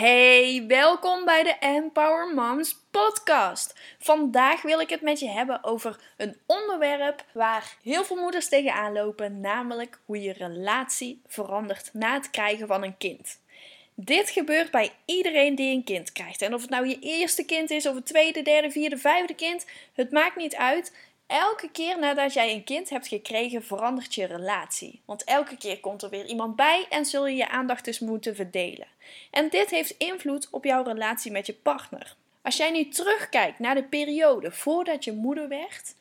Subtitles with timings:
[0.00, 3.80] Hey, welkom bij de Empower Moms podcast.
[3.98, 8.92] Vandaag wil ik het met je hebben over een onderwerp waar heel veel moeders tegenaan
[8.92, 13.40] lopen, namelijk hoe je relatie verandert na het krijgen van een kind.
[13.94, 16.42] Dit gebeurt bij iedereen die een kind krijgt.
[16.42, 19.66] En of het nou je eerste kind is, of het tweede, derde, vierde, vijfde kind,
[19.94, 20.92] het maakt niet uit.
[21.30, 25.00] Elke keer nadat jij een kind hebt gekregen, verandert je relatie.
[25.04, 28.34] Want elke keer komt er weer iemand bij en zul je je aandacht dus moeten
[28.34, 28.86] verdelen.
[29.30, 32.16] En dit heeft invloed op jouw relatie met je partner.
[32.42, 35.94] Als jij nu terugkijkt naar de periode voordat je moeder werd,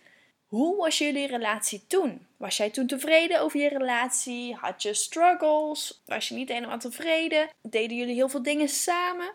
[0.47, 2.27] hoe was jullie relatie toen?
[2.37, 4.55] Was jij toen tevreden over je relatie?
[4.55, 6.01] Had je struggles?
[6.05, 7.49] Was je niet helemaal tevreden?
[7.61, 9.34] Deden jullie heel veel dingen samen?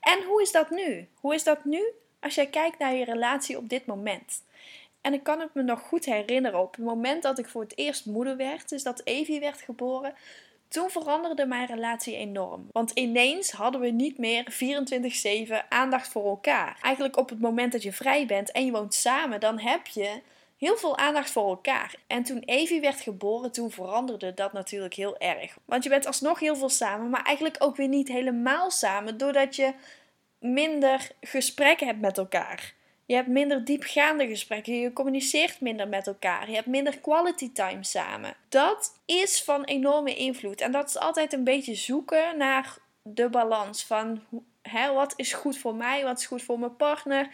[0.00, 1.08] En hoe is dat nu?
[1.14, 1.84] Hoe is dat nu
[2.20, 4.42] als jij kijkt naar je relatie op dit moment?
[5.00, 7.78] En ik kan het me nog goed herinneren op het moment dat ik voor het
[7.78, 10.14] eerst moeder werd, dus dat Evie werd geboren.
[10.68, 12.68] Toen veranderde mijn relatie enorm.
[12.72, 14.44] Want ineens hadden we niet meer
[15.62, 16.78] 24-7 aandacht voor elkaar.
[16.82, 20.20] Eigenlijk op het moment dat je vrij bent en je woont samen, dan heb je
[20.56, 21.94] heel veel aandacht voor elkaar.
[22.06, 25.56] En toen Evie werd geboren, toen veranderde dat natuurlijk heel erg.
[25.64, 29.56] Want je bent alsnog heel veel samen, maar eigenlijk ook weer niet helemaal samen, doordat
[29.56, 29.72] je
[30.38, 32.74] minder gesprekken hebt met elkaar.
[33.10, 34.74] Je hebt minder diepgaande gesprekken.
[34.74, 36.48] Je communiceert minder met elkaar.
[36.48, 38.34] Je hebt minder quality time samen.
[38.48, 40.60] Dat is van enorme invloed.
[40.60, 44.22] En dat is altijd een beetje zoeken naar de balans van
[44.62, 47.30] hè, wat is goed voor mij, wat is goed voor mijn partner.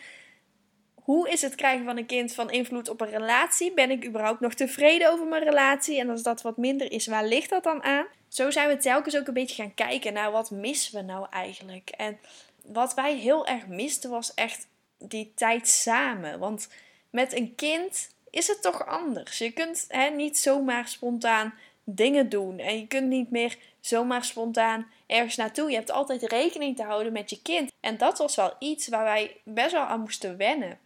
[0.94, 3.72] Hoe is het krijgen van een kind van invloed op een relatie?
[3.74, 6.00] Ben ik überhaupt nog tevreden over mijn relatie?
[6.00, 8.06] En als dat wat minder is, waar ligt dat dan aan?
[8.28, 11.91] Zo zijn we telkens ook een beetje gaan kijken naar wat missen we nou eigenlijk.
[11.91, 12.19] En
[12.64, 14.66] wat wij heel erg misten was echt
[14.98, 16.39] die tijd samen.
[16.39, 16.69] Want
[17.11, 19.38] met een kind is het toch anders.
[19.38, 22.58] Je kunt hè, niet zomaar spontaan dingen doen.
[22.58, 25.70] En je kunt niet meer zomaar spontaan ergens naartoe.
[25.70, 27.72] Je hebt altijd rekening te houden met je kind.
[27.80, 30.78] En dat was wel iets waar wij best wel aan moesten wennen.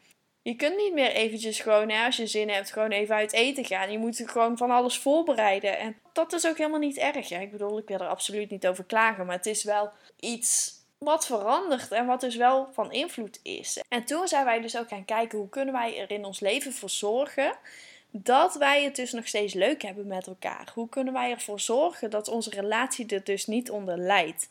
[0.42, 3.64] Je kunt niet meer eventjes gewoon, hè, als je zin hebt, gewoon even uit eten
[3.64, 3.92] gaan.
[3.92, 5.78] Je moet gewoon van alles voorbereiden.
[5.78, 7.28] En dat is ook helemaal niet erg.
[7.28, 9.26] Ja, ik bedoel, ik wil er absoluut niet over klagen.
[9.26, 9.90] Maar het is wel
[10.20, 13.82] iets wat verandert en wat dus wel van invloed is.
[13.88, 16.72] En toen zijn wij dus ook gaan kijken hoe kunnen wij er in ons leven
[16.72, 17.52] voor zorgen
[18.10, 20.70] dat wij het dus nog steeds leuk hebben met elkaar.
[20.74, 24.48] Hoe kunnen wij ervoor zorgen dat onze relatie er dus niet onder leidt?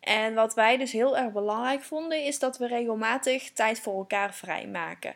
[0.00, 4.34] En wat wij dus heel erg belangrijk vonden is dat we regelmatig tijd voor elkaar
[4.34, 5.14] vrijmaken.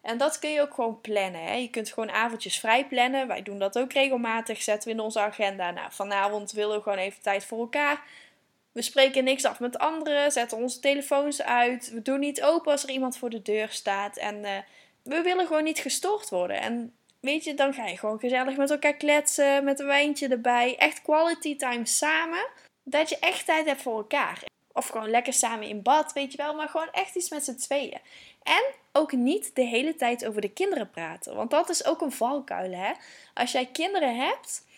[0.00, 1.42] En dat kun je ook gewoon plannen.
[1.42, 1.54] Hè?
[1.54, 3.26] Je kunt gewoon avondjes vrij plannen.
[3.26, 4.62] Wij doen dat ook regelmatig.
[4.62, 5.70] Zetten we in onze agenda.
[5.70, 8.02] Nou, vanavond willen we gewoon even tijd voor elkaar.
[8.72, 11.90] We spreken niks af met anderen, zetten onze telefoons uit.
[11.90, 14.16] We doen niet open als er iemand voor de deur staat.
[14.16, 14.50] En uh,
[15.02, 16.60] we willen gewoon niet gestoord worden.
[16.60, 20.76] En weet je, dan ga je gewoon gezellig met elkaar kletsen, met een wijntje erbij.
[20.78, 22.46] Echt quality time samen.
[22.82, 24.42] Dat je echt tijd hebt voor elkaar.
[24.72, 26.54] Of gewoon lekker samen in bad, weet je wel.
[26.54, 28.00] Maar gewoon echt iets met z'n tweeën.
[28.42, 31.34] En ook niet de hele tijd over de kinderen praten.
[31.34, 32.92] Want dat is ook een valkuil, hè.
[33.34, 34.68] Als jij kinderen hebt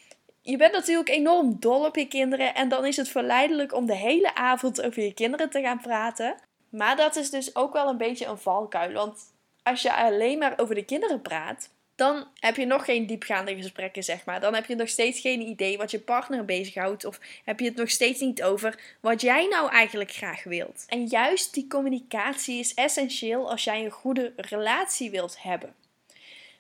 [0.43, 3.97] je bent natuurlijk enorm dol op je kinderen en dan is het verleidelijk om de
[3.97, 6.35] hele avond over je kinderen te gaan praten.
[6.69, 8.93] Maar dat is dus ook wel een beetje een valkuil.
[8.93, 9.19] Want
[9.63, 14.03] als je alleen maar over de kinderen praat, dan heb je nog geen diepgaande gesprekken,
[14.03, 14.41] zeg maar.
[14.41, 17.05] Dan heb je nog steeds geen idee wat je partner bezighoudt.
[17.05, 20.85] Of heb je het nog steeds niet over wat jij nou eigenlijk graag wilt.
[20.87, 25.75] En juist die communicatie is essentieel als jij een goede relatie wilt hebben.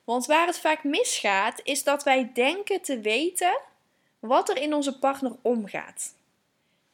[0.04, 3.58] Want waar het vaak misgaat, is dat wij denken te weten
[4.22, 6.14] wat er in onze partner omgaat.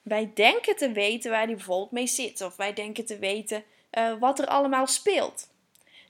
[0.02, 3.64] Wij denken te weten waar die bijvoorbeeld mee zit, of wij denken te weten
[3.98, 5.48] uh, wat er allemaal speelt.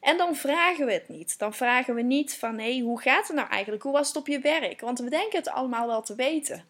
[0.01, 1.39] En dan vragen we het niet.
[1.39, 3.83] Dan vragen we niet van hé, hey, hoe gaat het nou eigenlijk?
[3.83, 4.81] Hoe was het op je werk?
[4.81, 6.65] Want we denken het allemaal wel te weten.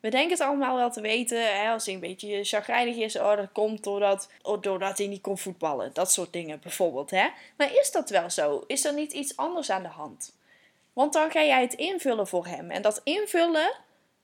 [0.00, 1.56] We denken het allemaal wel te weten.
[1.56, 5.20] Hè, als hij een beetje chagrijnig is, oh, dat komt doordat, oh, doordat hij niet
[5.20, 5.90] kon voetballen.
[5.92, 7.10] Dat soort dingen bijvoorbeeld.
[7.10, 7.28] Hè?
[7.56, 8.64] Maar is dat wel zo?
[8.66, 10.34] Is er niet iets anders aan de hand?
[10.92, 12.70] Want dan ga jij het invullen voor hem.
[12.70, 13.72] En dat invullen,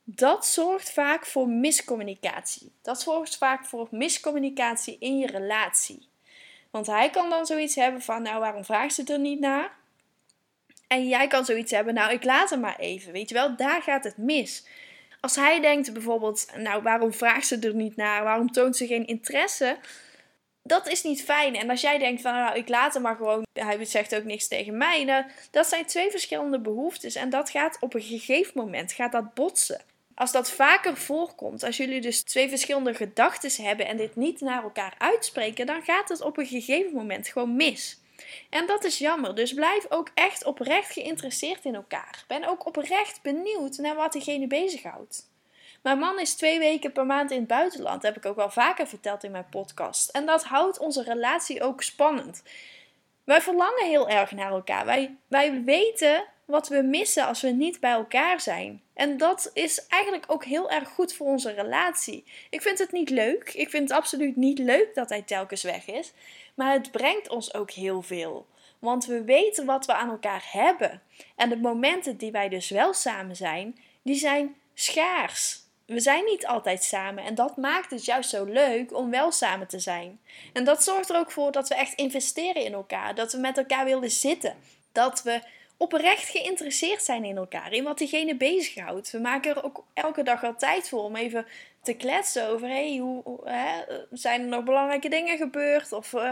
[0.03, 2.71] dat zorgt vaak voor miscommunicatie.
[2.81, 6.07] Dat zorgt vaak voor miscommunicatie in je relatie.
[6.71, 9.71] Want hij kan dan zoiets hebben van, nou waarom vraagt ze er niet naar?
[10.87, 13.11] En jij kan zoiets hebben, nou ik laat hem maar even.
[13.11, 14.65] Weet je wel, daar gaat het mis.
[15.19, 18.23] Als hij denkt bijvoorbeeld, nou waarom vraagt ze er niet naar?
[18.23, 19.77] Waarom toont ze geen interesse?
[20.63, 21.55] Dat is niet fijn.
[21.55, 24.47] En als jij denkt van, nou ik laat hem maar gewoon, hij zegt ook niks
[24.47, 25.03] tegen mij.
[25.03, 27.15] Nou, dat zijn twee verschillende behoeftes.
[27.15, 29.81] En dat gaat op een gegeven moment, gaat dat botsen.
[30.15, 34.63] Als dat vaker voorkomt, als jullie dus twee verschillende gedachten hebben en dit niet naar
[34.63, 38.01] elkaar uitspreken, dan gaat het op een gegeven moment gewoon mis.
[38.49, 39.35] En dat is jammer.
[39.35, 42.23] Dus blijf ook echt oprecht geïnteresseerd in elkaar.
[42.27, 45.31] Ben ook oprecht benieuwd naar wat diegene bezighoudt.
[45.81, 48.01] Mijn man is twee weken per maand in het buitenland.
[48.01, 50.09] Dat heb ik ook wel vaker verteld in mijn podcast.
[50.09, 52.43] En dat houdt onze relatie ook spannend.
[53.23, 54.85] Wij verlangen heel erg naar elkaar.
[54.85, 58.81] Wij, wij weten wat we missen als we niet bij elkaar zijn.
[58.93, 62.23] En dat is eigenlijk ook heel erg goed voor onze relatie.
[62.49, 63.53] Ik vind het niet leuk.
[63.53, 66.13] Ik vind het absoluut niet leuk dat hij telkens weg is.
[66.55, 68.47] Maar het brengt ons ook heel veel.
[68.79, 71.01] Want we weten wat we aan elkaar hebben.
[71.35, 75.61] En de momenten die wij dus wel samen zijn, die zijn schaars.
[75.85, 79.67] We zijn niet altijd samen en dat maakt het juist zo leuk om wel samen
[79.67, 80.19] te zijn.
[80.53, 83.57] En dat zorgt er ook voor dat we echt investeren in elkaar, dat we met
[83.57, 84.55] elkaar willen zitten,
[84.91, 85.41] dat we
[85.83, 89.11] oprecht geïnteresseerd zijn in elkaar, in wat diegene bezighoudt.
[89.11, 91.45] We maken er ook elke dag al tijd voor om even
[91.81, 95.91] te kletsen over: hey, hoe, hè, zijn er nog belangrijke dingen gebeurd?
[95.91, 96.29] Of uh,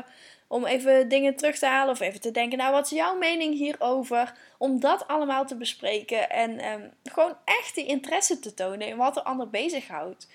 [0.47, 3.53] om even dingen terug te halen of even te denken: nou, wat is jouw mening
[3.53, 4.33] hierover?
[4.57, 9.13] Om dat allemaal te bespreken en um, gewoon echt die interesse te tonen in wat
[9.13, 10.27] de ander bezighoudt.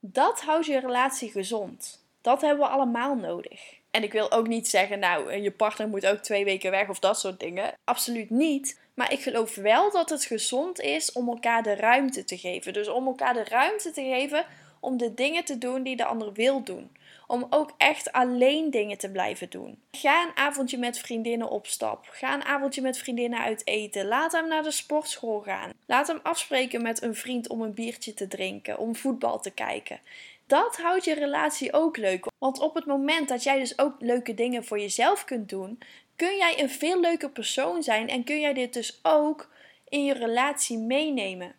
[0.00, 2.04] Dat houdt je relatie gezond.
[2.20, 3.74] Dat hebben we allemaal nodig.
[3.96, 6.98] En ik wil ook niet zeggen, nou, je partner moet ook twee weken weg of
[6.98, 7.72] dat soort dingen.
[7.84, 8.80] Absoluut niet.
[8.94, 12.72] Maar ik geloof wel dat het gezond is om elkaar de ruimte te geven.
[12.72, 14.46] Dus om elkaar de ruimte te geven
[14.80, 16.90] om de dingen te doen die de ander wil doen.
[17.26, 19.78] Om ook echt alleen dingen te blijven doen.
[19.90, 22.06] Ga een avondje met vriendinnen op stap.
[22.10, 24.06] Ga een avondje met vriendinnen uit eten.
[24.06, 25.72] Laat hem naar de sportschool gaan.
[25.86, 30.00] Laat hem afspreken met een vriend om een biertje te drinken, om voetbal te kijken
[30.46, 32.26] dat houdt je relatie ook leuk.
[32.38, 35.78] Want op het moment dat jij dus ook leuke dingen voor jezelf kunt doen,
[36.16, 39.50] kun jij een veel leuker persoon zijn en kun jij dit dus ook
[39.88, 41.54] in je relatie meenemen.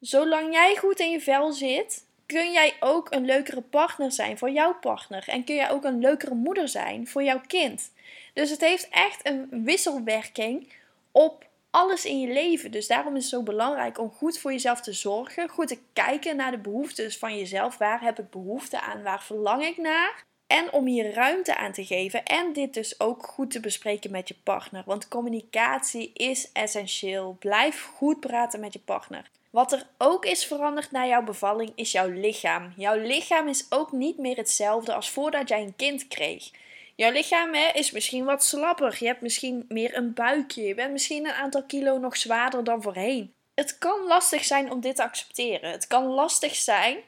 [0.00, 4.50] Zolang jij goed in je vel zit, kun jij ook een leukere partner zijn voor
[4.50, 7.92] jouw partner en kun jij ook een leukere moeder zijn voor jouw kind.
[8.32, 10.72] Dus het heeft echt een wisselwerking
[11.12, 12.70] op alles in je leven.
[12.70, 15.48] Dus daarom is het zo belangrijk om goed voor jezelf te zorgen.
[15.48, 17.78] Goed te kijken naar de behoeftes van jezelf.
[17.78, 19.02] Waar heb ik behoefte aan?
[19.02, 20.26] Waar verlang ik naar?
[20.46, 22.24] En om hier ruimte aan te geven.
[22.24, 24.82] En dit dus ook goed te bespreken met je partner.
[24.86, 27.36] Want communicatie is essentieel.
[27.38, 29.30] Blijf goed praten met je partner.
[29.50, 32.72] Wat er ook is veranderd na jouw bevalling is jouw lichaam.
[32.76, 36.50] Jouw lichaam is ook niet meer hetzelfde als voordat jij een kind kreeg.
[36.98, 38.96] Jouw lichaam hè, is misschien wat slapper.
[38.98, 40.62] Je hebt misschien meer een buikje.
[40.62, 43.32] Je bent misschien een aantal kilo nog zwaarder dan voorheen.
[43.54, 45.70] Het kan lastig zijn om dit te accepteren.
[45.70, 46.98] Het kan lastig zijn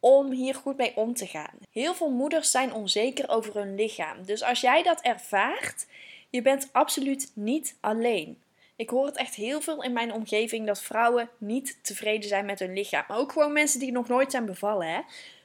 [0.00, 1.58] om hier goed mee om te gaan.
[1.72, 4.24] Heel veel moeders zijn onzeker over hun lichaam.
[4.24, 5.86] Dus als jij dat ervaart,
[6.30, 8.38] je bent absoluut niet alleen.
[8.76, 12.58] Ik hoor het echt heel veel in mijn omgeving dat vrouwen niet tevreden zijn met
[12.58, 13.04] hun lichaam.
[13.08, 15.00] ook gewoon mensen die nog nooit zijn bevallen, hè.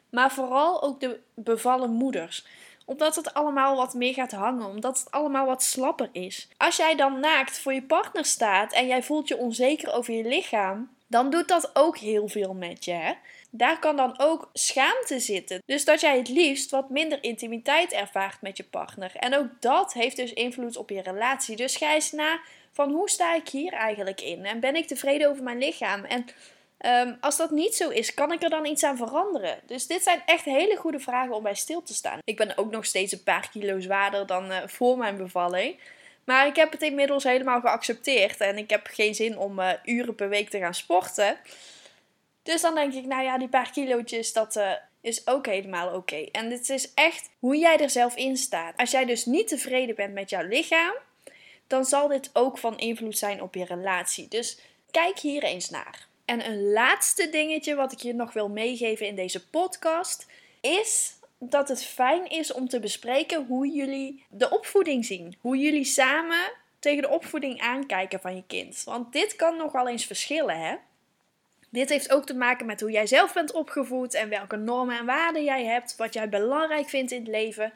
[0.10, 2.46] Maar vooral ook de bevallen moeders
[2.90, 4.66] omdat het allemaal wat meer gaat hangen.
[4.66, 6.48] Omdat het allemaal wat slapper is.
[6.58, 10.24] Als jij dan naakt voor je partner staat en jij voelt je onzeker over je
[10.24, 10.90] lichaam.
[11.08, 12.92] Dan doet dat ook heel veel met je.
[12.92, 13.14] Hè?
[13.50, 15.62] Daar kan dan ook schaamte zitten.
[15.66, 19.12] Dus dat jij het liefst wat minder intimiteit ervaart met je partner.
[19.16, 21.56] En ook dat heeft dus invloed op je relatie.
[21.56, 22.40] Dus ga eens na
[22.72, 24.46] van hoe sta ik hier eigenlijk in?
[24.46, 26.04] En ben ik tevreden over mijn lichaam?
[26.04, 26.26] En
[26.80, 29.60] Ehm, als dat niet zo is, kan ik er dan iets aan veranderen?
[29.66, 32.20] Dus dit zijn echt hele goede vragen om bij stil te staan.
[32.24, 35.80] Ik ben ook nog steeds een paar kilo zwaarder dan uh, voor mijn bevalling.
[36.24, 38.42] Maar ik heb het inmiddels helemaal geaccepteerd.
[38.42, 41.38] En ik heb geen zin om uh, uren per week te gaan sporten.
[42.44, 44.72] Dus dan denk ik, nou ja, die paar kilootjes, dat uh,
[45.02, 46.26] is ook helemaal oké.
[46.32, 48.78] En dit is echt hoe jij er zelf in staat.
[48.78, 50.94] Als jij dus niet tevreden bent met jouw lichaam,
[51.68, 54.28] dan zal dit ook van invloed zijn op je relatie.
[54.28, 54.60] Dus
[54.92, 56.09] kijk hier eens naar.
[56.30, 60.28] En een laatste dingetje wat ik je nog wil meegeven in deze podcast
[60.62, 65.36] is dat het fijn is om te bespreken hoe jullie de opvoeding zien.
[65.42, 68.84] Hoe jullie samen tegen de opvoeding aankijken van je kind.
[68.86, 70.76] Want dit kan nogal eens verschillen, hè?
[71.70, 75.06] Dit heeft ook te maken met hoe jij zelf bent opgevoed en welke normen en
[75.06, 77.74] waarden jij hebt, wat jij belangrijk vindt in het leven.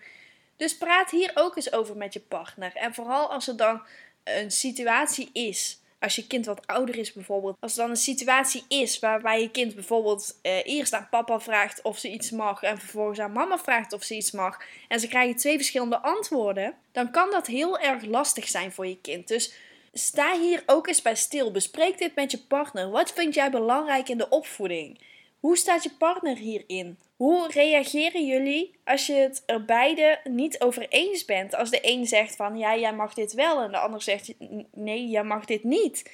[0.57, 2.75] Dus praat hier ook eens over met je partner.
[2.75, 3.81] En vooral als er dan
[4.23, 7.57] een situatie is als je kind wat ouder is bijvoorbeeld.
[7.59, 11.81] Als er dan een situatie is waarbij je kind bijvoorbeeld eh, eerst aan papa vraagt
[11.81, 14.61] of ze iets mag en vervolgens aan mama vraagt of ze iets mag.
[14.87, 16.73] En ze krijgen twee verschillende antwoorden.
[16.91, 19.27] Dan kan dat heel erg lastig zijn voor je kind.
[19.27, 19.53] Dus
[19.93, 21.51] sta hier ook eens bij stil.
[21.51, 22.89] Bespreek dit met je partner.
[22.89, 24.99] Wat vind jij belangrijk in de opvoeding?
[25.43, 26.99] Hoe staat je partner hierin?
[27.15, 31.55] Hoe reageren jullie als je het er beide niet over eens bent?
[31.55, 34.33] Als de een zegt van ja, jij mag dit wel en de ander zegt
[34.71, 36.11] nee, jij mag dit niet.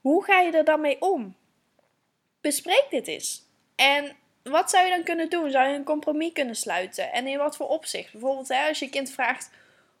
[0.00, 1.36] Hoe ga je er dan mee om?
[2.40, 3.42] Bespreek dit eens.
[3.74, 5.50] En wat zou je dan kunnen doen?
[5.50, 7.12] Zou je een compromis kunnen sluiten?
[7.12, 8.12] En in wat voor opzicht?
[8.12, 9.50] Bijvoorbeeld als je kind vraagt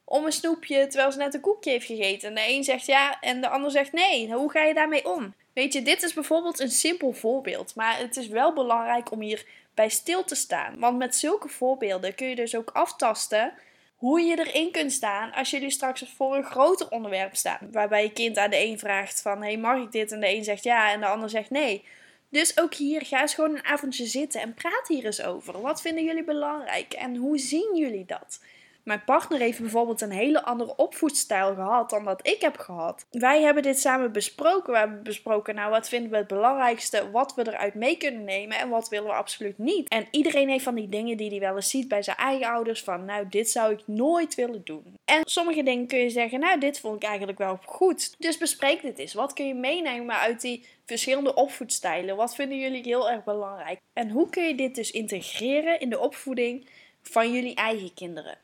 [0.04, 2.28] om een snoepje terwijl ze net een koekje heeft gegeten.
[2.28, 4.32] En de een zegt ja en de ander zegt nee.
[4.32, 5.34] Hoe ga je daarmee om?
[5.52, 9.46] Weet je, dit is bijvoorbeeld een simpel voorbeeld, maar het is wel belangrijk om hier
[9.74, 10.78] bij stil te staan.
[10.78, 13.52] Want met zulke voorbeelden kun je dus ook aftasten
[13.96, 17.68] hoe je erin kunt staan als jullie straks voor een groter onderwerp staan.
[17.72, 20.12] Waarbij je kind aan de een vraagt van, hey mag ik dit?
[20.12, 21.84] En de een zegt ja en de ander zegt nee.
[22.28, 25.60] Dus ook hier, ga eens gewoon een avondje zitten en praat hier eens over.
[25.60, 28.40] Wat vinden jullie belangrijk en hoe zien jullie dat?
[28.82, 33.06] Mijn partner heeft bijvoorbeeld een hele andere opvoedstijl gehad dan dat ik heb gehad.
[33.10, 34.72] Wij hebben dit samen besproken.
[34.72, 38.58] We hebben besproken, nou, wat vinden we het belangrijkste, wat we eruit mee kunnen nemen
[38.58, 39.88] en wat willen we absoluut niet.
[39.88, 42.82] En iedereen heeft van die dingen die hij wel eens ziet bij zijn eigen ouders,
[42.82, 44.94] van, nou, dit zou ik nooit willen doen.
[45.04, 48.14] En sommige dingen kun je zeggen, nou, dit vond ik eigenlijk wel goed.
[48.18, 49.14] Dus bespreek dit eens.
[49.14, 52.16] Wat kun je meenemen uit die verschillende opvoedstijlen?
[52.16, 53.80] Wat vinden jullie heel erg belangrijk?
[53.92, 56.68] En hoe kun je dit dus integreren in de opvoeding
[57.02, 58.38] van jullie eigen kinderen?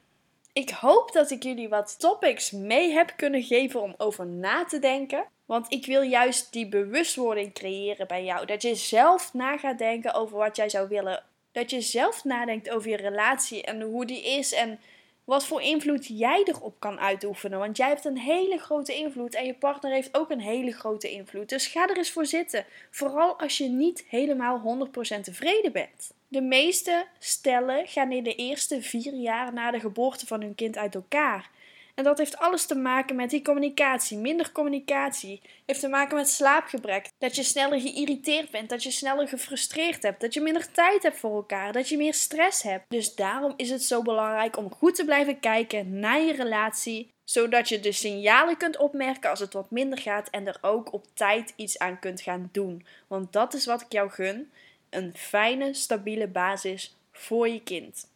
[0.58, 4.78] Ik hoop dat ik jullie wat topics mee heb kunnen geven om over na te
[4.78, 5.24] denken.
[5.46, 8.46] Want ik wil juist die bewustwording creëren bij jou.
[8.46, 11.22] Dat je zelf na gaat denken over wat jij zou willen.
[11.52, 14.80] Dat je zelf nadenkt over je relatie en hoe die is en
[15.24, 17.58] wat voor invloed jij erop kan uitoefenen.
[17.58, 21.10] Want jij hebt een hele grote invloed en je partner heeft ook een hele grote
[21.10, 21.48] invloed.
[21.48, 22.64] Dus ga er eens voor zitten.
[22.90, 24.88] Vooral als je niet helemaal
[25.18, 26.16] 100% tevreden bent.
[26.30, 30.76] De meeste stellen gaan in de eerste vier jaar na de geboorte van hun kind
[30.76, 31.50] uit elkaar.
[31.94, 34.18] En dat heeft alles te maken met die communicatie.
[34.18, 37.08] Minder communicatie heeft te maken met slaapgebrek.
[37.18, 41.16] Dat je sneller geïrriteerd bent, dat je sneller gefrustreerd hebt, dat je minder tijd hebt
[41.16, 42.84] voor elkaar, dat je meer stress hebt.
[42.88, 47.68] Dus daarom is het zo belangrijk om goed te blijven kijken naar je relatie, zodat
[47.68, 51.52] je de signalen kunt opmerken als het wat minder gaat en er ook op tijd
[51.56, 52.86] iets aan kunt gaan doen.
[53.06, 54.50] Want dat is wat ik jou gun
[54.90, 58.10] een fijne, stabiele basis voor je kind.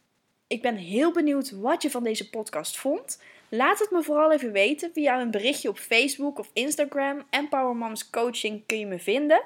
[0.46, 3.22] Ik ben heel benieuwd wat je van deze podcast vond.
[3.48, 7.26] Laat het me vooral even weten via een berichtje op Facebook of Instagram.
[7.30, 9.42] Empower Moms Coaching kun je me vinden.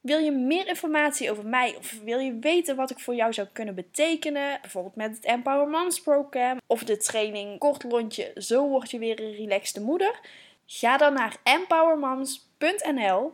[0.00, 3.48] Wil je meer informatie over mij of wil je weten wat ik voor jou zou
[3.52, 4.58] kunnen betekenen?
[4.60, 9.20] Bijvoorbeeld met het Empower Moms Program of de training Kort Lontje, zo word je weer
[9.20, 10.20] een relaxte moeder.
[10.66, 13.32] Ga dan naar empowermoms.nl.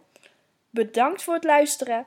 [0.70, 2.06] Bedankt voor het luisteren